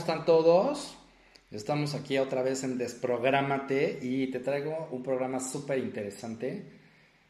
[0.00, 0.94] Hola, ¿cómo están todos?
[1.50, 6.64] Estamos aquí otra vez en Desprográmate y te traigo un programa súper interesante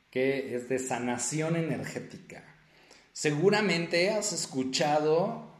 [0.09, 2.45] que es de sanación energética.
[3.13, 5.51] Seguramente has escuchado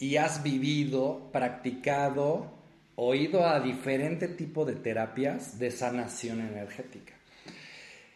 [0.00, 2.50] y has vivido, practicado,
[2.96, 7.14] oído a diferente tipo de terapias de sanación energética.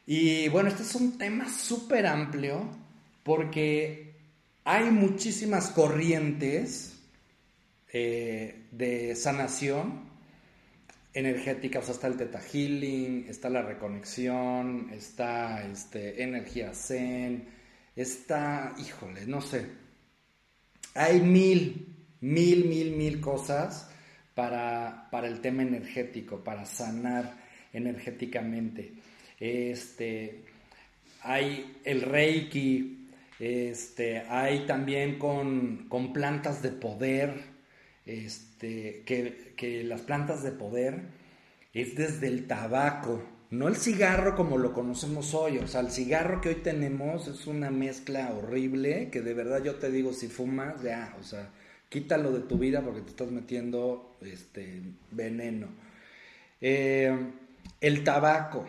[0.04, 2.68] Y bueno, este es un tema súper amplio
[3.22, 4.14] porque
[4.64, 6.96] hay muchísimas corrientes
[7.92, 10.10] eh, de sanación
[11.12, 17.48] energética, o sea, está el Teta Healing, está la reconexión, está este, energía Zen,
[17.96, 19.66] está, híjole, no sé,
[20.94, 21.86] hay mil,
[22.20, 23.90] mil, mil, mil cosas
[24.34, 27.36] para, para el tema energético, para sanar
[27.72, 28.92] energéticamente.
[29.38, 30.44] Este,
[31.22, 37.49] hay el Reiki, este, hay también con, con plantas de poder,
[38.06, 41.02] este, que, las plantas de poder
[41.74, 45.58] es desde el tabaco, no el cigarro como lo conocemos hoy.
[45.58, 49.76] O sea, el cigarro que hoy tenemos es una mezcla horrible que de verdad yo
[49.76, 51.50] te digo, si fumas, ya, o sea,
[51.88, 55.68] quítalo de tu vida porque te estás metiendo este, veneno.
[56.60, 57.16] Eh,
[57.80, 58.66] el tabaco,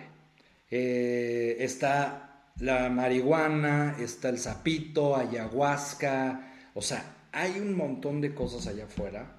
[0.70, 8.68] eh, está la marihuana, está el sapito, ayahuasca, o sea, hay un montón de cosas
[8.68, 9.38] allá afuera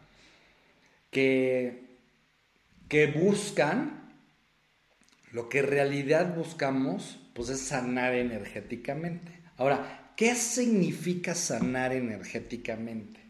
[1.11, 1.99] que,
[2.89, 4.15] que buscan,
[5.31, 9.33] lo que en realidad buscamos, pues es sanar energéticamente.
[9.57, 13.21] Ahora, ¿qué significa sanar energéticamente?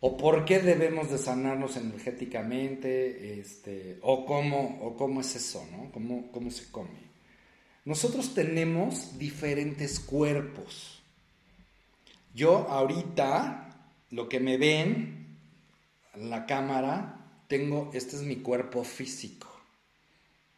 [0.00, 3.38] ¿O por qué debemos de sanarnos energéticamente?
[3.38, 5.64] Este, o, cómo, ¿O cómo es eso?
[5.70, 5.92] ¿no?
[5.92, 7.12] ¿Cómo, ¿Cómo se come?
[7.84, 11.01] Nosotros tenemos diferentes cuerpos.
[12.34, 15.38] Yo ahorita, lo que me ven
[16.14, 19.48] en la cámara, tengo, este es mi cuerpo físico,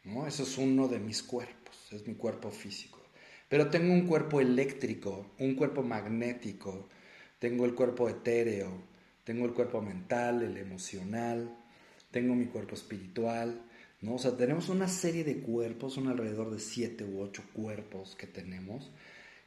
[0.04, 0.26] ¿no?
[0.26, 3.00] Eso es uno de mis cuerpos, es mi cuerpo físico.
[3.48, 6.88] Pero tengo un cuerpo eléctrico, un cuerpo magnético,
[7.38, 8.70] tengo el cuerpo etéreo,
[9.24, 11.56] tengo el cuerpo mental, el emocional,
[12.10, 13.60] tengo mi cuerpo espiritual,
[14.00, 14.14] ¿no?
[14.14, 18.26] O sea, tenemos una serie de cuerpos, son alrededor de siete u ocho cuerpos que
[18.28, 18.92] tenemos,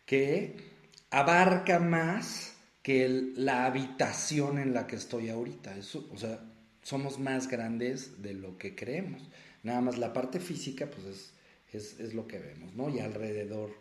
[0.05, 0.76] que
[1.09, 2.53] abarca más
[2.83, 5.75] que la habitación en la que estoy ahorita.
[5.75, 6.39] Eso, o sea,
[6.81, 9.29] somos más grandes de lo que creemos.
[9.63, 11.33] Nada más la parte física, pues
[11.73, 12.89] es, es, lo que vemos, ¿no?
[12.89, 13.71] Y alrededor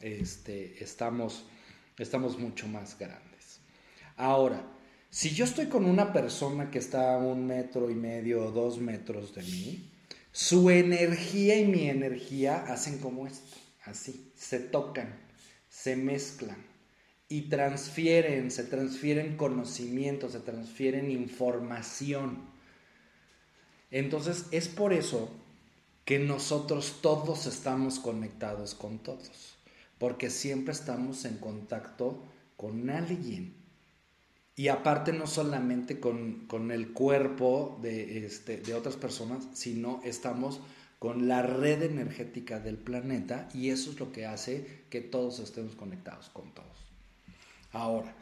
[0.00, 1.46] este, estamos,
[1.98, 3.60] estamos mucho más grandes.
[4.16, 4.64] Ahora,
[5.10, 8.78] si yo estoy con una persona que está a un metro y medio o dos
[8.78, 9.90] metros de mí,
[10.30, 15.25] su energía y mi energía hacen como esto, así, se tocan
[15.68, 16.64] se mezclan
[17.28, 22.38] y transfieren, se transfieren conocimientos, se transfieren información.
[23.90, 25.30] Entonces es por eso
[26.04, 29.56] que nosotros todos estamos conectados con todos,
[29.98, 32.22] porque siempre estamos en contacto
[32.56, 33.54] con alguien.
[34.54, 40.60] Y aparte no solamente con, con el cuerpo de, este, de otras personas, sino estamos
[40.98, 45.74] con la red energética del planeta y eso es lo que hace que todos estemos
[45.74, 46.86] conectados con todos.
[47.72, 48.14] Ahora,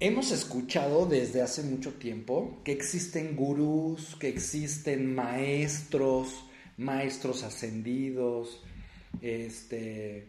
[0.00, 6.44] hemos escuchado desde hace mucho tiempo que existen gurús, que existen maestros,
[6.78, 8.62] maestros ascendidos,
[9.20, 10.28] este,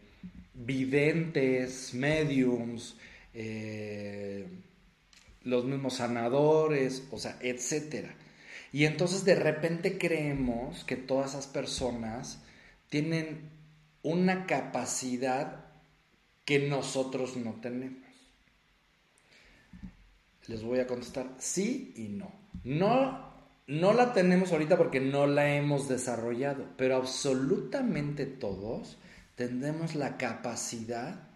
[0.53, 2.97] videntes, mediums,
[3.33, 4.47] eh,
[5.43, 8.13] los mismos sanadores, o sea, etcétera.
[8.71, 12.41] Y entonces de repente creemos que todas esas personas
[12.89, 13.49] tienen
[14.03, 15.65] una capacidad
[16.45, 18.09] que nosotros no tenemos.
[20.47, 22.31] Les voy a contestar sí y no.
[22.63, 23.29] No,
[23.67, 28.97] no la tenemos ahorita porque no la hemos desarrollado, pero absolutamente todos
[29.35, 31.28] tenemos la capacidad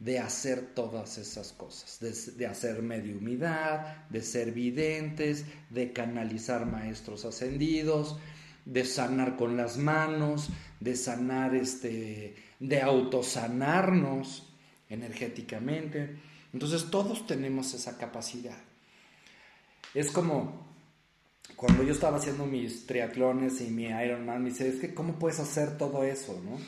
[0.00, 2.00] de hacer todas esas cosas,
[2.36, 8.18] de, hacer mediumidad, de ser videntes, de canalizar maestros ascendidos,
[8.64, 10.48] de sanar con las manos,
[10.80, 14.48] de sanar este, de autosanarnos
[14.88, 16.16] energéticamente.
[16.54, 18.56] Entonces todos tenemos esa capacidad.
[19.92, 20.66] Es como
[21.56, 25.40] cuando yo estaba haciendo mis triatlones y mi Ironman, me dice, es que ¿cómo puedes
[25.40, 26.40] hacer todo eso?
[26.42, 26.58] ¿no?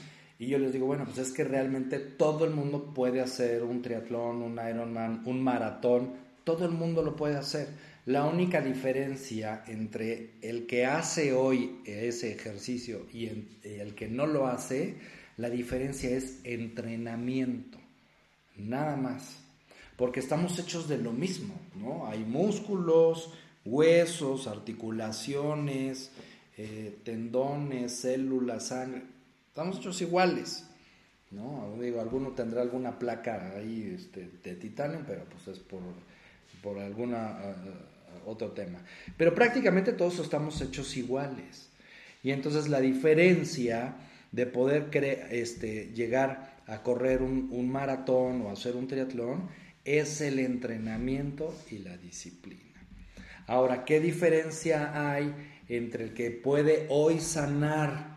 [0.43, 3.81] Y yo les digo, bueno, pues es que realmente todo el mundo puede hacer un
[3.81, 7.69] triatlón, un Ironman, un maratón, todo el mundo lo puede hacer.
[8.07, 13.29] La única diferencia entre el que hace hoy ese ejercicio y
[13.63, 14.97] el que no lo hace,
[15.37, 17.79] la diferencia es entrenamiento,
[18.57, 19.45] nada más.
[19.97, 22.09] porque estamos hechos de lo mismo, ¿no?
[22.09, 23.33] Hay músculos,
[23.65, 26.11] huesos, articulaciones,
[26.57, 29.03] eh, tendones, células, sangre,
[29.53, 30.65] estamos hechos iguales,
[31.31, 31.77] ¿no?
[31.79, 35.83] Digo, alguno tendrá alguna placa ahí este, de titanio, pero pues es por,
[36.63, 37.39] por alguna
[38.27, 38.79] uh, otro tema.
[39.19, 41.69] Pero prácticamente todos estamos hechos iguales.
[42.23, 43.95] Y entonces la diferencia
[44.31, 44.89] de poder
[45.31, 49.51] este, llegar a correr un, un maratón o hacer un triatlón
[49.85, 52.81] es el entrenamiento y la disciplina.
[53.47, 55.35] Ahora, ¿qué diferencia hay
[55.69, 58.12] entre el que puede hoy sanar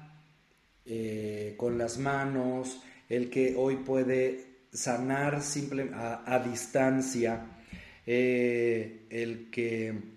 [0.86, 7.46] eh, con las manos, el que hoy puede sanar simple, a, distancia,
[8.06, 10.16] eh, el que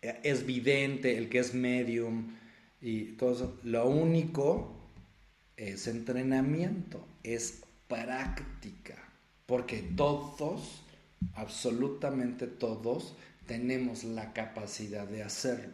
[0.00, 2.34] es vidente, el que es medium
[2.80, 3.60] y todo eso?
[3.62, 4.76] Lo único
[5.56, 8.96] es entrenamiento, es práctica,
[9.46, 10.82] porque todos,
[11.34, 13.14] absolutamente todos,
[13.46, 15.72] tenemos la capacidad de hacerlo.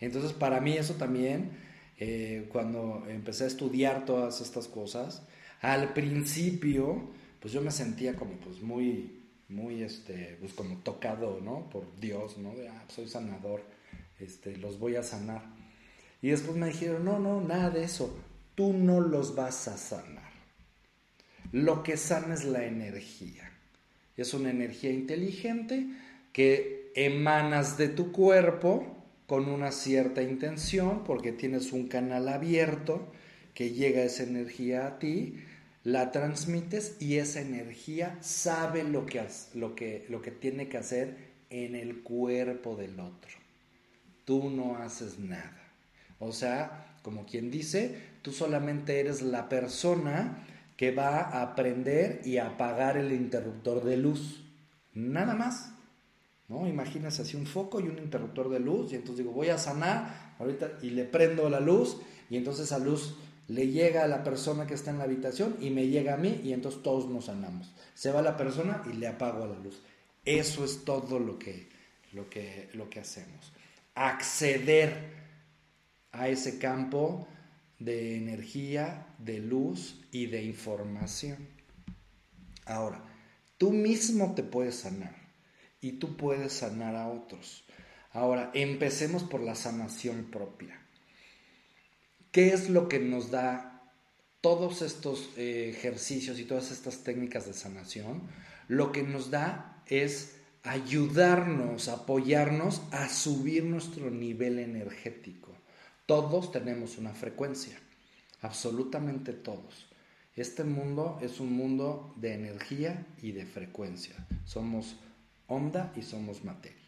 [0.00, 1.50] Entonces, para mí eso también,
[2.04, 5.22] eh, cuando empecé a estudiar todas estas cosas,
[5.60, 11.70] al principio, pues yo me sentía como pues muy, muy, este, pues como tocado, ¿no?
[11.70, 12.56] Por Dios, ¿no?
[12.56, 13.62] De, ah, soy sanador,
[14.18, 15.44] este, los voy a sanar.
[16.20, 18.18] Y después me dijeron, no, no, nada de eso,
[18.56, 20.32] tú no los vas a sanar.
[21.52, 23.48] Lo que sana es la energía.
[24.16, 25.86] Es una energía inteligente
[26.32, 28.91] que emanas de tu cuerpo
[29.32, 33.10] con una cierta intención, porque tienes un canal abierto
[33.54, 35.36] que llega esa energía a ti,
[35.84, 41.16] la transmites y esa energía sabe lo que, lo que, lo que tiene que hacer
[41.48, 43.30] en el cuerpo del otro.
[44.26, 45.62] Tú no haces nada.
[46.18, 50.46] O sea, como quien dice, tú solamente eres la persona
[50.76, 54.44] que va a aprender y apagar el interruptor de luz.
[54.92, 55.72] Nada más.
[56.52, 56.68] ¿No?
[56.68, 60.34] Imagínese así un foco y un interruptor de luz y entonces digo, voy a sanar
[60.38, 61.96] ahorita y le prendo la luz
[62.28, 63.16] y entonces esa luz
[63.48, 66.40] le llega a la persona que está en la habitación y me llega a mí
[66.44, 67.74] y entonces todos nos sanamos.
[67.94, 69.82] Se va la persona y le apago la luz.
[70.24, 71.68] Eso es todo lo que,
[72.12, 73.52] lo que, lo que hacemos.
[73.94, 75.10] Acceder
[76.12, 77.26] a ese campo
[77.78, 81.48] de energía, de luz y de información.
[82.66, 83.02] Ahora,
[83.58, 85.21] tú mismo te puedes sanar
[85.82, 87.64] y tú puedes sanar a otros.
[88.12, 90.80] Ahora, empecemos por la sanación propia.
[92.30, 93.82] ¿Qué es lo que nos da
[94.40, 98.22] todos estos eh, ejercicios y todas estas técnicas de sanación?
[98.68, 105.52] Lo que nos da es ayudarnos, apoyarnos a subir nuestro nivel energético.
[106.06, 107.78] Todos tenemos una frecuencia,
[108.40, 109.88] absolutamente todos.
[110.36, 114.14] Este mundo es un mundo de energía y de frecuencia.
[114.44, 114.96] Somos
[115.52, 116.82] onda y somos materia.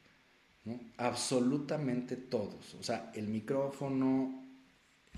[0.96, 2.74] Absolutamente todos.
[2.74, 4.42] O sea, el micrófono,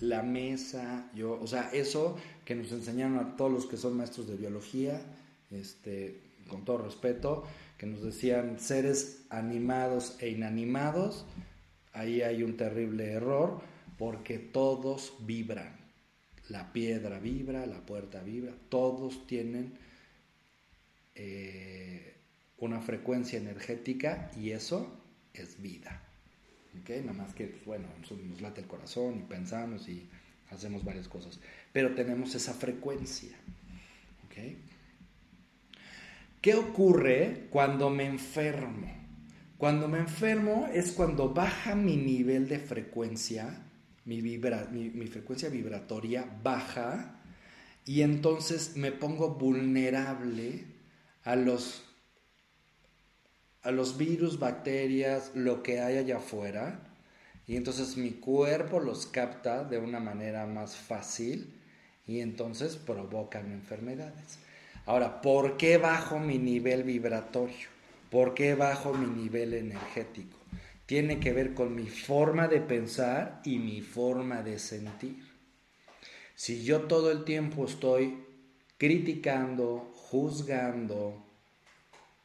[0.00, 4.26] la mesa, yo, o sea, eso que nos enseñaron a todos los que son maestros
[4.26, 5.00] de biología,
[5.50, 7.44] este, con todo respeto,
[7.78, 11.24] que nos decían seres animados e inanimados,
[11.92, 13.60] ahí hay un terrible error,
[13.98, 15.76] porque todos vibran.
[16.48, 19.78] La piedra vibra, la puerta vibra, todos tienen
[21.14, 22.15] eh,
[22.58, 25.00] una frecuencia energética y eso
[25.34, 26.02] es vida.
[26.80, 26.90] ¿Ok?
[27.00, 27.88] Nada más que, pues, bueno,
[28.28, 30.08] nos late el corazón y pensamos y
[30.50, 31.40] hacemos varias cosas.
[31.72, 33.36] Pero tenemos esa frecuencia.
[34.26, 34.56] ¿Ok?
[36.40, 38.92] ¿Qué ocurre cuando me enfermo?
[39.58, 43.62] Cuando me enfermo es cuando baja mi nivel de frecuencia,
[44.04, 47.20] mi, mi frecuencia vibratoria baja
[47.86, 50.64] y entonces me pongo vulnerable
[51.25, 51.85] a los
[53.66, 56.80] a los virus, bacterias, lo que hay allá afuera,
[57.49, 61.52] y entonces mi cuerpo los capta de una manera más fácil
[62.06, 64.38] y entonces provocan enfermedades.
[64.85, 67.68] Ahora, ¿por qué bajo mi nivel vibratorio?
[68.11, 70.38] ¿Por qué bajo mi nivel energético?
[70.87, 75.25] Tiene que ver con mi forma de pensar y mi forma de sentir.
[76.37, 78.25] Si yo todo el tiempo estoy
[78.78, 81.25] criticando, juzgando,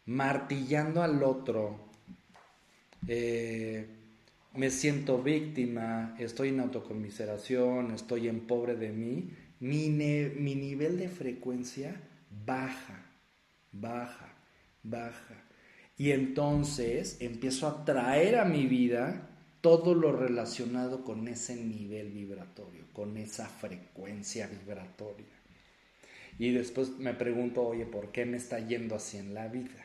[0.06, 1.90] martillando al otro,
[3.08, 3.88] eh,
[4.54, 11.08] me siento víctima, estoy en autocomiseración, estoy en pobre de mí, mi, mi nivel de
[11.08, 12.02] frecuencia
[12.46, 13.06] baja,
[13.72, 14.34] baja,
[14.84, 15.44] baja.
[15.98, 19.30] Y entonces empiezo a traer a mi vida
[19.62, 25.28] todo lo relacionado con ese nivel vibratorio, con esa frecuencia vibratoria.
[26.40, 29.81] y después me pregunto, oye, ¿por qué me está yendo así en la vida?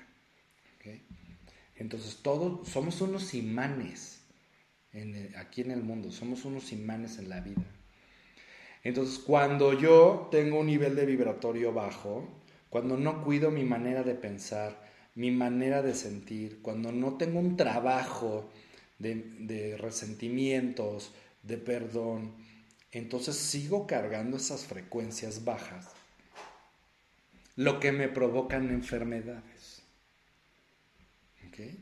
[1.76, 4.21] Entonces, todos somos unos imanes
[5.37, 7.64] aquí en el mundo, somos unos imanes en la vida.
[8.83, 12.28] Entonces, cuando yo tengo un nivel de vibratorio bajo,
[12.71, 17.57] cuando no cuido mi manera de pensar, mi manera de sentir, cuando no tengo un
[17.57, 18.50] trabajo
[18.99, 21.12] de, resentimientos,
[21.43, 22.35] de perdón,
[22.93, 25.90] entonces sigo cargando esas frecuencias bajas,
[27.57, 29.56] lo que me provocan enfermedades.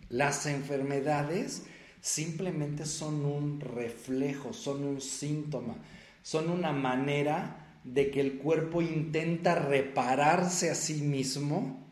[0.09, 1.64] Las enfermedades
[2.00, 5.76] simplemente son un reflejo, son un síntoma,
[6.23, 11.87] son una manera de que el cuerpo intenta repararse a sí mismo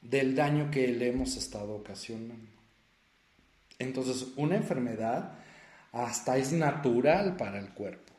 [0.00, 2.50] del daño que le hemos estado ocasionando.
[3.78, 5.38] Entonces, una enfermedad
[5.92, 8.12] hasta es natural para el cuerpo.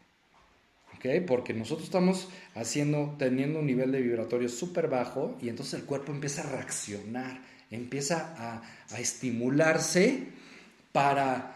[1.28, 6.14] Porque nosotros estamos haciendo, teniendo un nivel de vibratorio súper bajo y entonces el cuerpo
[6.14, 7.42] empieza a reaccionar,
[7.72, 10.28] empieza a, estimularse
[10.92, 11.56] para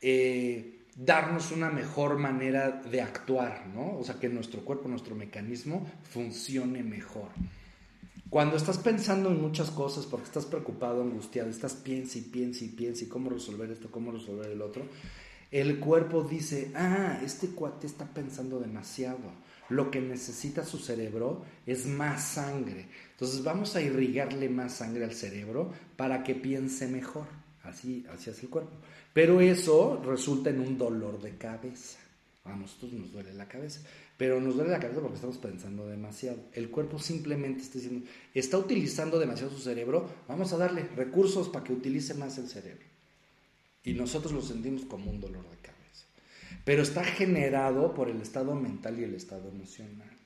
[0.00, 3.98] eh, darnos una mejor manera de actuar, ¿no?
[3.98, 7.28] O sea, que nuestro cuerpo, nuestro mecanismo funcione mejor.
[8.30, 12.68] Cuando estás pensando en muchas cosas porque estás preocupado, angustiado, estás piensa y piensa y
[12.68, 14.84] piensa y cómo resolver esto, cómo resolver el otro,
[15.50, 19.32] el cuerpo dice, ah, este cuate está pensando demasiado.
[19.70, 22.86] Lo que necesita su cerebro es más sangre.
[23.18, 27.26] Entonces vamos a irrigarle más sangre al cerebro para que piense mejor.
[27.64, 28.70] Así, así el cuerpo.
[29.12, 31.98] Pero eso resulta en un dolor de cabeza.
[32.44, 33.80] A nosotros nos duele la cabeza.
[34.16, 36.38] Pero nos duele la cabeza porque estamos pensando demasiado.
[36.52, 41.64] El cuerpo simplemente está diciendo, está utilizando demasiado su cerebro, vamos a darle recursos para
[41.64, 42.86] que utilice más el cerebro.
[43.82, 46.06] Y nosotros lo sentimos como un dolor de cabeza.
[46.64, 50.17] Pero está generado por el estado mental y el estado emocional.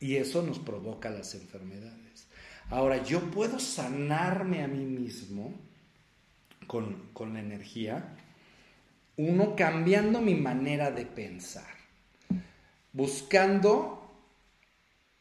[0.00, 2.28] Y eso nos provoca las enfermedades.
[2.70, 5.54] Ahora, yo puedo sanarme a mí mismo
[6.66, 8.16] con, con la energía,
[9.16, 11.78] uno cambiando mi manera de pensar
[12.92, 14.10] buscando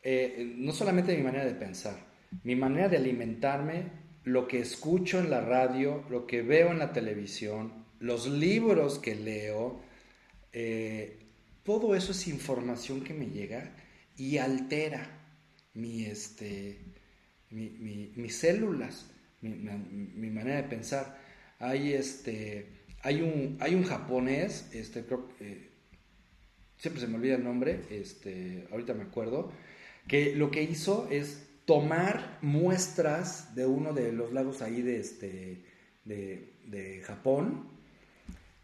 [0.02, 1.96] eh, no solamente mi manera de pensar,
[2.44, 6.92] mi manera de alimentarme, lo que escucho en la radio, lo que veo en la
[6.92, 9.80] televisión, los libros que leo,
[10.54, 11.20] eh,
[11.64, 13.72] todo eso es información que me llega
[14.18, 15.08] y altera
[15.74, 16.80] mi, este,
[17.50, 19.10] mis células,
[19.42, 21.18] mi, manera de pensar.
[21.60, 22.68] Hay, este,
[23.02, 25.70] hay, un, hay un japonés, este, creo, eh,
[26.78, 29.52] siempre se me olvida el nombre, este, ahorita me acuerdo,
[30.08, 35.66] que lo que hizo es tomar muestras de uno de los lagos ahí de, este,
[36.06, 37.68] de, Japón,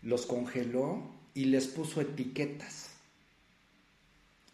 [0.01, 2.92] los congeló y les puso etiquetas.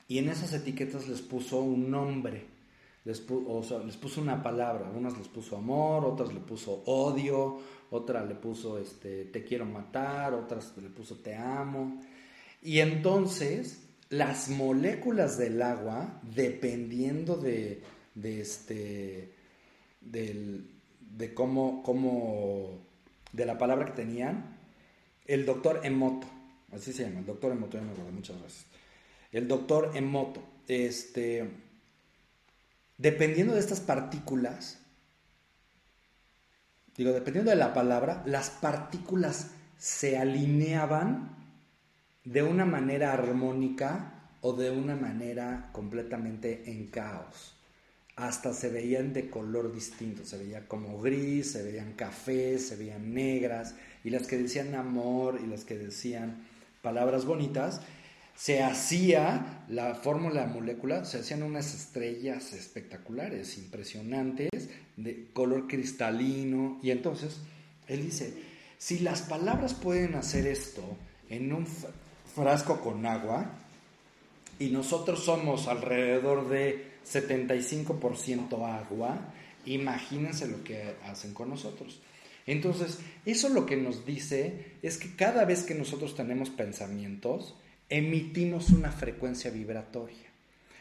[0.09, 2.43] Y en esas etiquetas les puso un nombre,
[3.05, 7.59] les, o sea, les puso una palabra, unas les puso amor, otras le puso odio,
[7.91, 12.01] otra le puso este, te quiero matar, otras le puso te amo.
[12.63, 17.83] Y entonces las moléculas del agua, dependiendo de,
[18.15, 19.31] este,
[20.01, 22.79] de cómo, cómo,
[23.31, 24.57] de la palabra que tenían,
[25.27, 26.25] el doctor Emoto,
[26.71, 28.68] así se llama, el doctor Emoto, ya me acuerdo, muchas gracias.
[29.31, 31.49] El doctor Emoto, este,
[32.97, 34.79] dependiendo de estas partículas,
[36.97, 41.35] digo, dependiendo de la palabra, las partículas se alineaban
[42.25, 47.55] de una manera armónica o de una manera completamente en caos.
[48.15, 53.13] Hasta se veían de color distinto, se veía como gris, se veían cafés, se veían
[53.13, 56.45] negras, y las que decían amor y las que decían
[56.81, 57.81] palabras bonitas,
[58.39, 66.91] se hacía la fórmula molécula, se hacían unas estrellas espectaculares, impresionantes, de color cristalino, y
[66.91, 67.41] entonces
[67.89, 68.33] él dice,
[68.77, 70.81] si las palabras pueden hacer esto
[71.29, 71.67] en un
[72.33, 73.51] frasco con agua
[74.57, 79.19] y nosotros somos alrededor de 75% agua,
[79.65, 81.99] imagínense lo que hacen con nosotros.
[82.45, 87.55] Entonces, eso lo que nos dice es que cada vez que nosotros tenemos pensamientos,
[87.89, 90.29] emitimos una frecuencia vibratoria,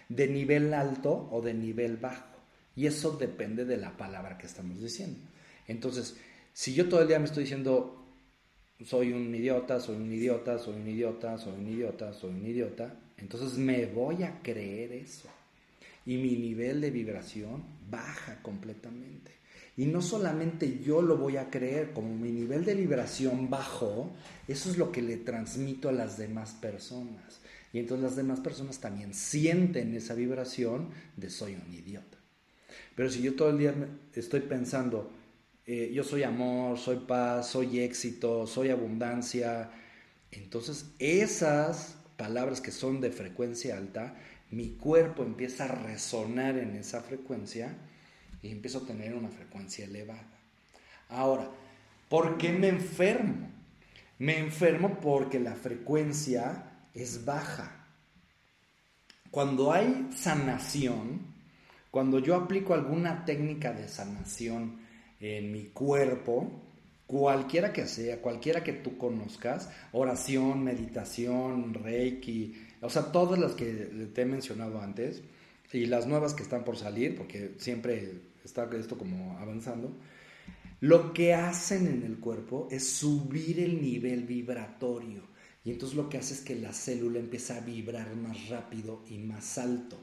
[0.08, 2.38] de nivel alto o de nivel bajo.
[2.76, 5.18] Y eso depende de la palabra que estamos diciendo.
[5.66, 6.16] Entonces,
[6.52, 7.98] si yo todo el día me estoy diciendo
[8.84, 12.94] soy un idiota, soy un idiota, soy un idiota, soy un idiota, soy un idiota,
[13.16, 15.28] entonces me voy a creer eso.
[16.06, 19.32] Y mi nivel de vibración baja completamente.
[19.78, 24.10] Y no solamente yo lo voy a creer, como mi nivel de vibración bajó,
[24.48, 27.38] eso es lo que le transmito a las demás personas.
[27.72, 32.18] Y entonces las demás personas también sienten esa vibración de soy un idiota.
[32.96, 33.72] Pero si yo todo el día
[34.14, 35.12] estoy pensando,
[35.64, 39.70] eh, yo soy amor, soy paz, soy éxito, soy abundancia,
[40.32, 44.16] entonces esas palabras que son de frecuencia alta,
[44.50, 47.76] mi cuerpo empieza a resonar en esa frecuencia
[48.42, 50.26] y empiezo a tener una frecuencia elevada.
[51.08, 51.50] Ahora,
[52.08, 53.48] ¿por qué me enfermo?
[54.18, 57.86] Me enfermo porque la frecuencia es baja.
[59.30, 61.20] Cuando hay sanación,
[61.90, 64.80] cuando yo aplico alguna técnica de sanación
[65.20, 66.62] en mi cuerpo,
[67.06, 73.66] cualquiera que sea, cualquiera que tú conozcas, oración, meditación, reiki, o sea, todas las que
[74.14, 75.22] te he mencionado antes
[75.72, 79.96] y las nuevas que están por salir, porque siempre está esto como avanzando,
[80.80, 85.22] lo que hacen en el cuerpo es subir el nivel vibratorio.
[85.64, 89.18] Y entonces lo que hace es que la célula empieza a vibrar más rápido y
[89.18, 89.98] más alto.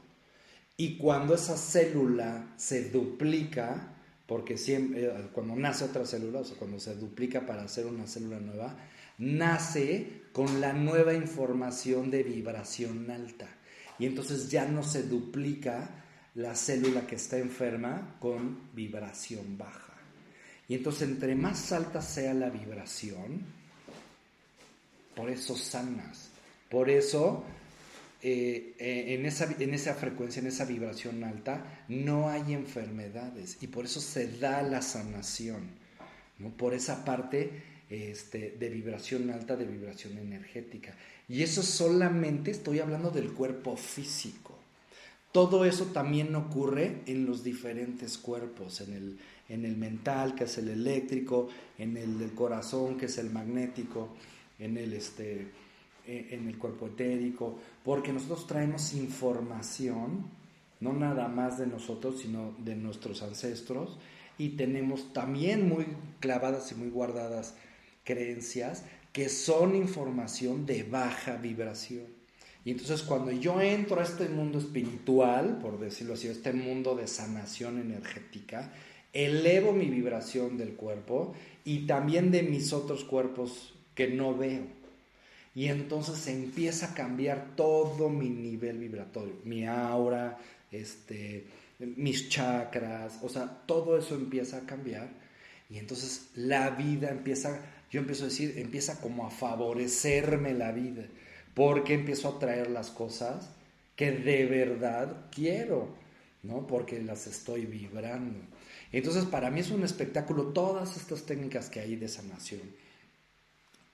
[0.76, 3.94] Y cuando esa célula se duplica,
[4.26, 8.06] porque siempre, eh, cuando nace otra célula, o sea, cuando se duplica para hacer una
[8.06, 8.76] célula nueva,
[9.18, 13.48] nace con la nueva información de vibración alta.
[13.98, 15.88] Y entonces ya no se duplica
[16.34, 19.94] la célula que está enferma con vibración baja.
[20.68, 23.42] Y entonces entre más alta sea la vibración,
[25.14, 26.30] por eso sanas.
[26.68, 27.44] Por eso
[28.22, 33.58] eh, eh, en, esa, en esa frecuencia, en esa vibración alta, no hay enfermedades.
[33.60, 35.70] Y por eso se da la sanación.
[36.38, 36.50] ¿no?
[36.50, 40.94] Por esa parte este, de vibración alta, de vibración energética.
[41.28, 44.56] Y eso solamente estoy hablando del cuerpo físico.
[45.32, 49.18] Todo eso también ocurre en los diferentes cuerpos, en el,
[49.48, 54.08] en el mental, que es el eléctrico, en el del corazón, que es el magnético,
[54.58, 55.48] en el, este,
[56.06, 60.30] e, en el cuerpo etérico, porque nosotros traemos información,
[60.80, 63.98] no nada más de nosotros, sino de nuestros ancestros,
[64.38, 65.86] y tenemos también muy
[66.20, 67.54] clavadas y muy guardadas
[68.06, 72.06] creencias que son información de baja vibración.
[72.64, 77.06] Y entonces cuando yo entro a este mundo espiritual, por decirlo así, este mundo de
[77.06, 78.72] sanación energética,
[79.12, 84.64] elevo mi vibración del cuerpo y también de mis otros cuerpos que no veo.
[85.54, 90.38] Y entonces empieza a cambiar todo mi nivel vibratorio, mi aura,
[90.70, 91.46] este,
[91.78, 95.08] mis chakras, o sea, todo eso empieza a cambiar.
[95.68, 101.04] Y entonces la vida empieza, yo empiezo a decir, empieza como a favorecerme la vida,
[101.54, 103.50] porque empiezo a traer las cosas
[103.94, 105.88] que de verdad quiero,
[106.42, 106.66] ¿no?
[106.66, 108.38] Porque las estoy vibrando.
[108.92, 112.62] Entonces, para mí es un espectáculo todas estas técnicas que hay de sanación,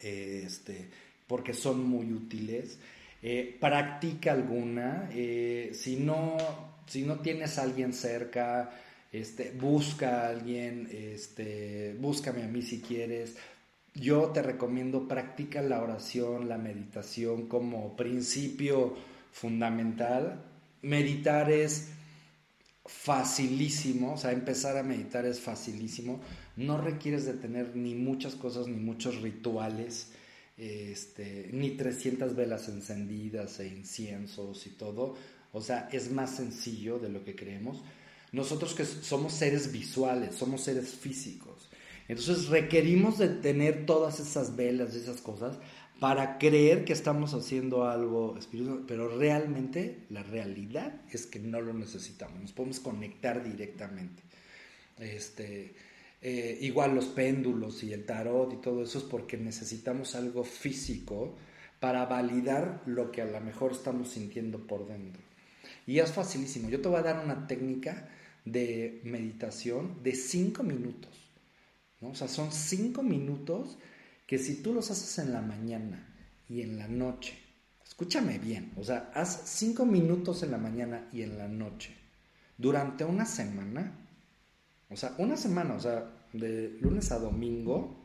[0.00, 0.88] este,
[1.26, 2.78] porque son muy útiles.
[3.22, 6.36] Eh, practica alguna, eh, si, no,
[6.86, 8.70] si no tienes a alguien cerca,
[9.12, 13.36] este, busca a alguien, este, búscame a mí si quieres.
[13.94, 18.94] Yo te recomiendo practica la oración, la meditación como principio
[19.32, 20.42] fundamental.
[20.80, 21.88] Meditar es
[22.86, 26.20] facilísimo, o sea, empezar a meditar es facilísimo.
[26.56, 30.08] No requieres de tener ni muchas cosas, ni muchos rituales,
[30.56, 35.16] este, ni 300 velas encendidas e inciensos y todo.
[35.52, 37.82] O sea, es más sencillo de lo que creemos.
[38.32, 41.51] Nosotros que somos seres visuales, somos seres físicos.
[42.08, 45.58] Entonces requerimos de tener todas esas velas esas cosas
[46.00, 51.72] para creer que estamos haciendo algo espiritual, pero realmente la realidad es que no lo
[51.74, 54.22] necesitamos, nos podemos conectar directamente.
[54.98, 55.74] Este,
[56.20, 61.36] eh, igual los péndulos y el tarot y todo eso es porque necesitamos algo físico
[61.78, 65.22] para validar lo que a lo mejor estamos sintiendo por dentro.
[65.86, 66.68] Y es facilísimo.
[66.68, 68.08] Yo te voy a dar una técnica
[68.44, 71.21] de meditación de cinco minutos.
[72.02, 73.78] O sea, son cinco minutos
[74.26, 76.06] que si tú los haces en la mañana
[76.48, 77.38] y en la noche,
[77.86, 81.94] escúchame bien, o sea, haz cinco minutos en la mañana y en la noche,
[82.58, 83.92] durante una semana,
[84.90, 87.96] o sea, una semana, o sea, de lunes a domingo,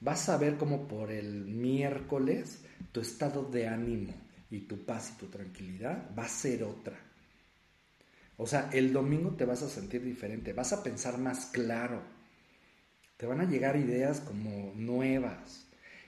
[0.00, 2.60] vas a ver como por el miércoles
[2.92, 4.12] tu estado de ánimo
[4.50, 6.98] y tu paz y tu tranquilidad va a ser otra.
[8.38, 12.02] O sea, el domingo te vas a sentir diferente, vas a pensar más claro,
[13.16, 15.66] te van a llegar ideas como nuevas.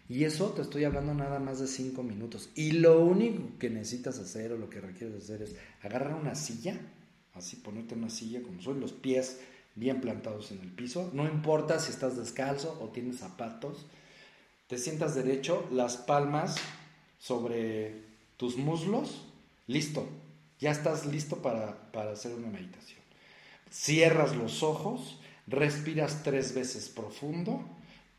[0.08, 2.50] Y eso te estoy hablando nada más de cinco minutos.
[2.54, 6.78] Y lo único que necesitas hacer o lo que requieres hacer es agarrar una silla,
[7.34, 9.40] así ponerte una silla como son, los pies
[9.74, 11.10] bien plantados en el piso.
[11.12, 13.86] No importa si estás descalzo o tienes zapatos.
[14.66, 16.56] Te sientas derecho, las palmas
[17.18, 18.02] sobre
[18.36, 19.24] tus muslos,
[19.66, 20.06] listo,
[20.60, 23.00] ya estás listo para, para hacer una meditación.
[23.70, 25.18] Cierras los ojos,
[25.48, 27.64] respiras tres veces profundo,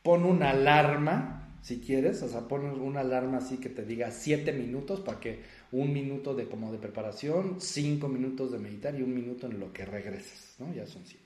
[0.04, 4.54] pon una alarma si quieres, o sea, pon una alarma así que te diga siete
[4.54, 5.39] minutos para que
[5.72, 9.74] un minuto de como de preparación, cinco minutos de meditar y un minuto en lo
[9.74, 10.74] que regreses, ¿no?
[10.74, 11.24] Ya son siete.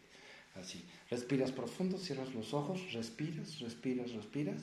[0.56, 4.62] Así, respiras profundo, cierras los ojos, respiras, respiras, respiras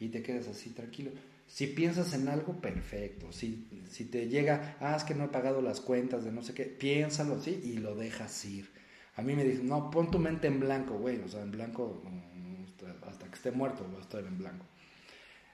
[0.00, 1.10] y te quedas así tranquilo.
[1.46, 3.32] Si piensas en algo, perfecto.
[3.32, 6.54] Si, si te llega, ah, es que no he pagado las cuentas de no sé
[6.54, 8.77] qué, piénsalo así y lo dejas ir.
[9.18, 12.00] A mí me dicen, no, pon tu mente en blanco, güey, o sea, en blanco
[12.04, 14.64] mm, hasta que esté muerto va a estar en blanco.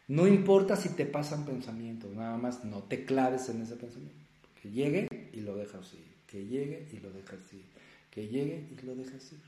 [0.07, 4.21] No importa si te pasan pensamientos, nada más no te claves en ese pensamiento.
[4.61, 6.05] Que llegue y lo dejas ir.
[6.27, 7.65] Que llegue y lo dejas ir.
[8.11, 9.41] Que llegue y lo dejas ir.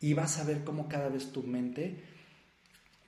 [0.00, 2.02] Y vas a ver cómo cada vez tu mente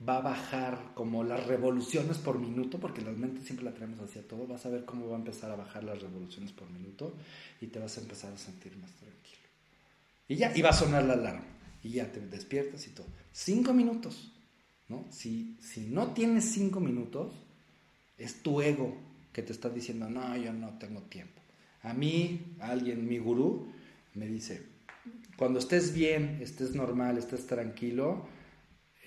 [0.07, 4.27] va a bajar como las revoluciones por minuto, porque la mente siempre la traemos hacia
[4.27, 4.47] todo.
[4.47, 7.13] Vas a ver cómo va a empezar a bajar las revoluciones por minuto
[7.61, 9.44] y te vas a empezar a sentir más tranquilo.
[10.27, 11.45] Y ya, y va a sonar la alarma.
[11.83, 13.07] Y ya te despiertas y todo.
[13.31, 14.31] Cinco minutos.
[14.87, 15.05] ¿no?
[15.11, 17.33] Si, si no tienes cinco minutos,
[18.17, 18.97] es tu ego
[19.33, 21.41] que te está diciendo, no, yo no tengo tiempo.
[21.81, 23.71] A mí, alguien, mi gurú,
[24.13, 24.65] me dice,
[25.35, 28.27] cuando estés bien, estés normal, estés tranquilo,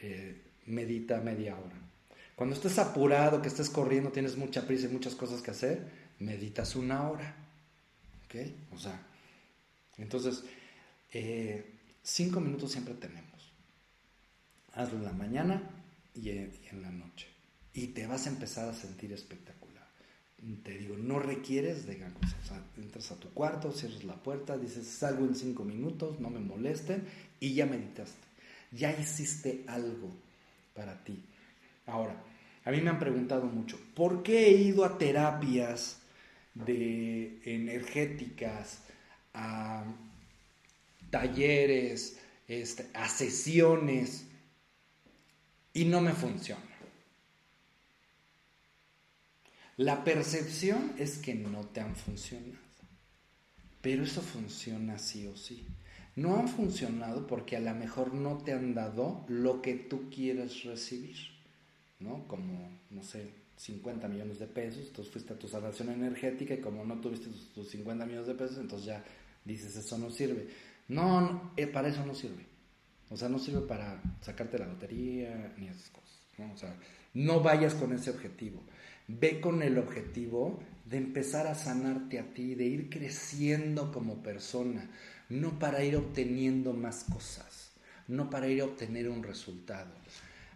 [0.03, 1.77] eh, medita media hora.
[2.37, 6.77] Cuando estés apurado, que estés corriendo, tienes mucha prisa y muchas cosas que hacer, meditas
[6.77, 7.35] una hora.
[8.27, 8.37] ¿Ok?
[8.73, 9.01] O sea,
[9.97, 10.45] entonces,
[11.13, 13.29] eh, cinco minutos siempre tenemos
[14.79, 15.63] hazlo en la mañana
[16.15, 17.27] y en, la noche.
[17.75, 19.87] Y te vas a empezar a sentir espectacular.
[20.63, 22.15] Te digo, no requieres de gran
[22.77, 27.05] entras a tu cuarto, cierras la puerta, dices, salgo en cinco minutos, no me molesten,
[27.41, 28.27] y ya meditaste.
[28.71, 30.15] Ya hiciste algo
[30.75, 31.21] para ti.
[31.87, 32.23] Ahora,
[32.65, 35.99] a mí me han preguntado mucho, ¿por qué he ido a terapias
[36.55, 38.83] de energéticas,
[41.11, 44.27] talleres, este, a sesiones
[45.73, 46.63] y no me funciona.
[49.77, 52.59] La percepción es que no te han funcionado,
[53.81, 55.67] pero eso funciona sí o sí.
[56.17, 60.65] No han funcionado porque a lo mejor no te han dado lo que tú quieres
[60.65, 61.17] recibir,
[62.01, 62.27] ¿no?
[62.27, 66.85] Como, no sé, 50 millones de pesos, entonces fuiste a tu salvación energética y como
[66.85, 69.05] no tuviste tus, 50 millones de pesos, entonces ya
[69.45, 70.49] dices, eso no sirve.
[70.89, 72.47] No, eh, para eso no sirve.
[73.11, 76.19] O sea, no sirve para sacarte la lotería ni esas cosas.
[76.39, 76.53] ¿no?
[76.53, 76.75] O sea,
[77.15, 78.63] no vayas con ese objetivo.
[79.07, 84.91] Ve con el objetivo de empezar a sanarte a ti, de ir creciendo como persona,
[85.29, 87.71] no para ir obteniendo más cosas,
[88.07, 89.91] no para ir a obtener un resultado.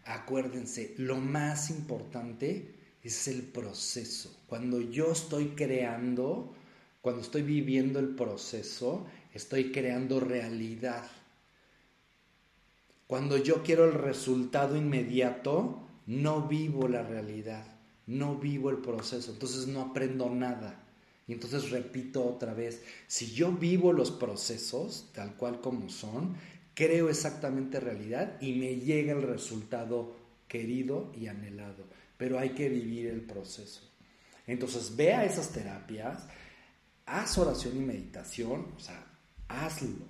[0.04, 4.42] Acuérdense, lo más importante es el proceso.
[4.46, 6.54] Cuando yo estoy creando,
[7.00, 11.10] cuando estoy viviendo el proceso, estoy creando realidad.
[13.06, 17.66] Cuando yo quiero el resultado inmediato, no vivo la realidad,
[18.06, 20.78] no vivo el proceso, entonces no aprendo nada.
[21.26, 26.36] Y entonces repito otra vez, si yo vivo los procesos tal cual como son,
[26.74, 30.16] creo exactamente realidad y me llega el resultado
[30.48, 31.84] querido y anhelado.
[32.16, 33.88] Pero hay que vivir el proceso.
[34.46, 36.26] Entonces vea esas terapias,
[37.06, 39.11] haz oración y meditación, o sea,
[39.60, 40.06] hazlo.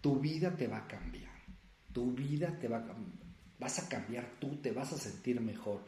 [0.00, 1.28] Tu vida te va a cambiar
[1.98, 2.96] tu vida te va a,
[3.58, 5.80] vas a cambiar tú, te vas a sentir mejor.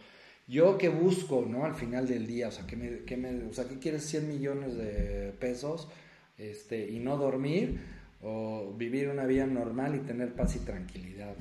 [0.49, 1.65] Yo que busco, ¿no?
[1.65, 4.29] Al final del día, o sea, que me, que me, o sea, que quieres 100
[4.29, 5.89] millones de pesos
[6.37, 7.81] este, y no dormir
[8.23, 11.37] o vivir una vida normal y tener paz y tranquilidad,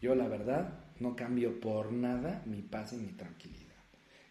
[0.00, 3.60] Yo la verdad no cambio por nada mi paz y mi tranquilidad.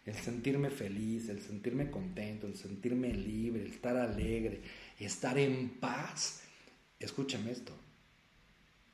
[0.04, 4.62] El sentirme feliz, el sentirme contento, el sentirme libre, el estar alegre,
[5.06, 6.42] estar en paz.
[6.98, 7.72] Escúchame esto,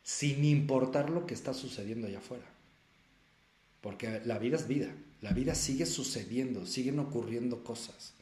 [0.03, 2.47] sin importar lo que está sucediendo allá afuera.
[3.81, 8.15] Porque la vida es vida, la vida sigue sucediendo, siguen ocurriendo cosas.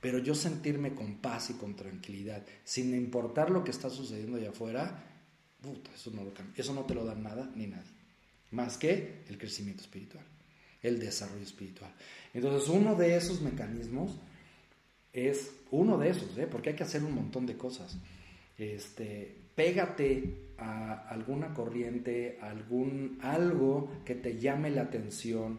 [0.00, 4.50] Pero yo sentirme con paz y con tranquilidad, sin importar lo que está sucediendo allá
[4.50, 5.04] afuera,
[5.94, 7.90] eso, no lo eso no te lo da nada ni nadie.
[8.50, 10.24] Más que el crecimiento espiritual,
[10.82, 11.94] el desarrollo espiritual.
[12.32, 14.12] Entonces, uno de esos mecanismos
[15.12, 16.46] es uno de esos, ¿eh?
[16.50, 17.98] porque hay que hacer un montón de cosas.
[18.58, 25.58] Este, pégate a alguna corriente, algún algo que te llame la atención,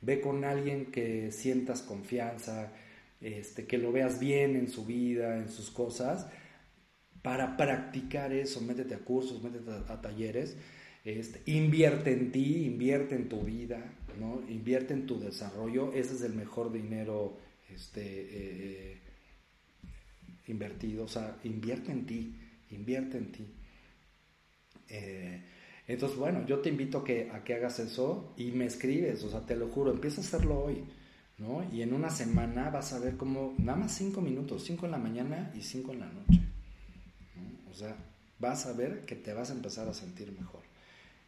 [0.00, 2.72] ve con alguien que sientas confianza,
[3.20, 6.26] este, que lo veas bien en su vida, en sus cosas,
[7.22, 10.56] para practicar eso, métete a cursos, métete a, talleres,
[11.06, 13.82] este, invierte en ti, invierte en tu vida,
[14.20, 14.42] ¿no?
[14.48, 18.98] invierte en tu desarrollo, ese es el mejor dinero este, eh,
[20.46, 22.36] invertido, o sea, invierte en ti,
[22.70, 23.46] invierte en ti.
[24.88, 25.42] Eh,
[25.86, 29.30] entonces, bueno, yo te invito a que, a que hagas eso y me escribes, o
[29.30, 30.84] sea, te lo juro, empieza a hacerlo hoy,
[31.38, 31.68] ¿no?
[31.72, 34.98] Y en una semana vas a ver cómo, nada más cinco minutos, cinco en la
[34.98, 36.40] mañana y cinco en la noche,
[37.70, 37.96] O sea,
[38.38, 40.62] vas a ver que te vas a empezar a sentir mejor.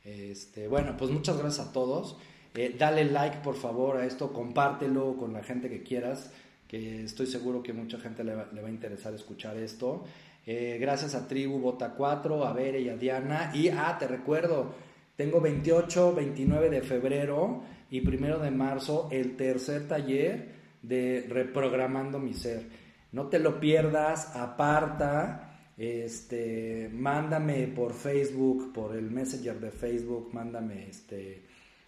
[0.04, 2.16] Este, bueno, pues muchas gracias a todos.
[2.56, 6.32] Eh, dale like, por favor, a esto, compártelo con la gente que quieras,
[6.66, 10.04] que estoy seguro que mucha gente le va, a interesar escuchar esto.
[10.46, 13.50] Eh, gracias a Tribu Bota 4, a Bere y a Diana.
[13.54, 14.74] Y, ah, te recuerdo,
[15.16, 22.32] tengo 28, 29 de febrero y primero de marzo el tercer taller de Reprogramando mi
[22.32, 22.66] Ser.
[23.12, 30.88] No te lo pierdas, aparta, este, mándame por Facebook, por el Messenger de Facebook, mándame,
[30.88, 31.44] este,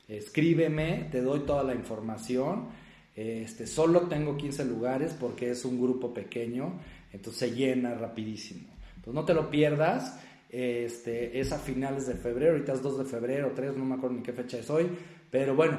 [0.09, 2.69] escríbeme, te doy toda la información.
[3.15, 6.79] Este, solo tengo 15 lugares porque es un grupo pequeño
[7.13, 8.69] entonces se llena rapidísimo.
[8.97, 10.19] Entonces no te lo pierdas.
[10.51, 14.17] Este, es a finales de febrero, ahorita es 2 de febrero, 3, no me acuerdo
[14.17, 14.89] ni qué fecha es hoy,
[15.31, 15.79] pero bueno,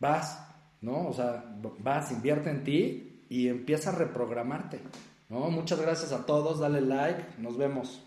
[0.00, 0.44] vas,
[0.80, 1.06] ¿no?
[1.06, 1.44] O sea,
[1.78, 4.80] vas, invierte en ti y empieza a reprogramarte,
[5.28, 5.48] ¿no?
[5.48, 8.04] Muchas gracias a todos, dale like, nos vemos.